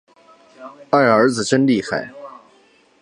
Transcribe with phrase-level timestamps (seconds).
[0.89, 2.11] 二儿子真厉害